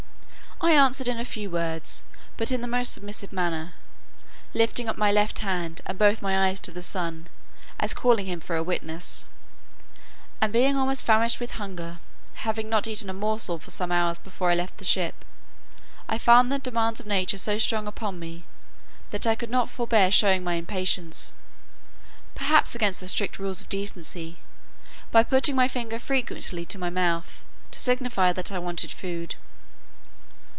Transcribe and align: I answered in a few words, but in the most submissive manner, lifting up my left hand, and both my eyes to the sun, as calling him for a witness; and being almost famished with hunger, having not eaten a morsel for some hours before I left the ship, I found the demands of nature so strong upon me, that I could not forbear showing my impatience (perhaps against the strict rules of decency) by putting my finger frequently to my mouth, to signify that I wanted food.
I 0.63 0.73
answered 0.73 1.07
in 1.07 1.17
a 1.19 1.25
few 1.25 1.49
words, 1.49 2.03
but 2.37 2.51
in 2.51 2.61
the 2.61 2.67
most 2.67 2.93
submissive 2.93 3.33
manner, 3.33 3.73
lifting 4.53 4.87
up 4.87 4.95
my 4.95 5.11
left 5.11 5.39
hand, 5.39 5.81
and 5.87 5.97
both 5.97 6.21
my 6.21 6.49
eyes 6.49 6.59
to 6.59 6.71
the 6.71 6.83
sun, 6.83 7.29
as 7.79 7.95
calling 7.95 8.27
him 8.27 8.39
for 8.39 8.55
a 8.55 8.61
witness; 8.61 9.25
and 10.39 10.53
being 10.53 10.77
almost 10.77 11.03
famished 11.03 11.39
with 11.39 11.53
hunger, 11.55 11.99
having 12.35 12.69
not 12.69 12.85
eaten 12.85 13.09
a 13.09 13.13
morsel 13.13 13.57
for 13.57 13.71
some 13.71 13.91
hours 13.91 14.19
before 14.19 14.51
I 14.51 14.55
left 14.55 14.77
the 14.77 14.85
ship, 14.85 15.25
I 16.07 16.19
found 16.19 16.51
the 16.51 16.59
demands 16.59 16.99
of 16.99 17.07
nature 17.07 17.39
so 17.39 17.57
strong 17.57 17.87
upon 17.87 18.19
me, 18.19 18.43
that 19.09 19.25
I 19.25 19.33
could 19.33 19.49
not 19.49 19.67
forbear 19.67 20.11
showing 20.11 20.43
my 20.43 20.53
impatience 20.53 21.33
(perhaps 22.35 22.75
against 22.75 22.99
the 22.99 23.07
strict 23.07 23.39
rules 23.39 23.61
of 23.61 23.69
decency) 23.69 24.37
by 25.11 25.23
putting 25.23 25.55
my 25.55 25.67
finger 25.67 25.97
frequently 25.97 26.65
to 26.65 26.77
my 26.77 26.91
mouth, 26.91 27.45
to 27.71 27.79
signify 27.79 28.31
that 28.33 28.51
I 28.51 28.59
wanted 28.59 28.91
food. 28.91 29.33